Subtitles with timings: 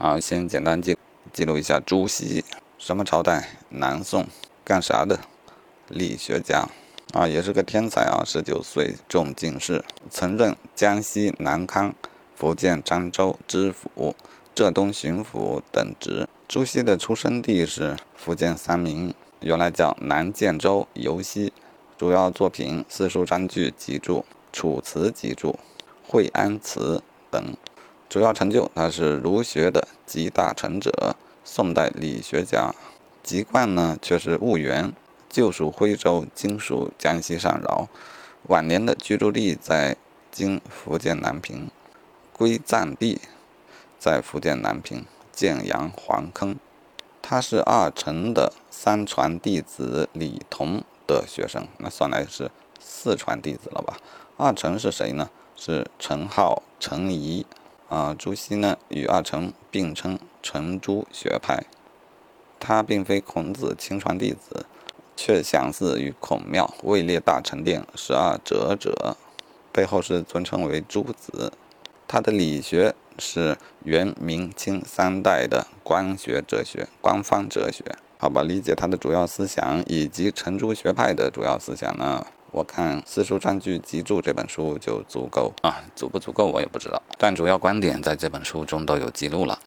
[0.00, 0.96] 啊，先简单记
[1.30, 2.42] 记录一下朱熹，
[2.78, 3.50] 什么朝代？
[3.68, 4.26] 南宋，
[4.64, 5.20] 干啥的？
[5.88, 6.66] 理学家，
[7.12, 11.94] 啊，也是个天才啊，十九岁中进士，曾任江西南康、
[12.34, 14.16] 福建漳州知府、
[14.54, 16.26] 浙东巡抚等职。
[16.48, 21.52] 朱熹的出生地是福建三明，原来叫南建州尤溪。
[21.98, 24.20] 主要作品《四书章句集注》
[24.50, 25.50] 《楚辞集注》
[26.08, 26.96] 《惠安词》
[27.30, 27.54] 等。
[28.10, 31.14] 主要成就，他是儒学的集大成者，
[31.44, 32.74] 宋代理学家。
[33.22, 34.92] 籍贯呢却是婺源，
[35.28, 37.86] 旧属徽州，今属江西上饶。
[38.48, 39.96] 晚年的居住地在
[40.32, 41.70] 今福建南平，
[42.32, 43.20] 归葬地
[43.96, 46.56] 在福建南平建阳黄坑。
[47.22, 53.98] 他是二程的三传弟子李同的学生，那算来是四传弟子了吧？
[54.36, 55.30] 二程是谁呢？
[55.54, 57.46] 是程颢、程颐。
[57.90, 61.64] 啊，朱熹呢与二程并称程朱学派，
[62.60, 64.64] 他并非孔子亲传弟子，
[65.16, 69.16] 却相似于孔庙位列大成殿十二哲者，
[69.72, 71.52] 背后是尊称为朱子。
[72.06, 77.96] 他的理学是元、明、清三代的官学哲学、官方哲学。
[78.20, 82.22] 好吧，理解他的主要思想以及程朱学派的主要思想呢？
[82.50, 89.58] 我看《四书章句集注》这本书就足够啊，足不足够我也不知道，但主要观点在这本书中都有记录了。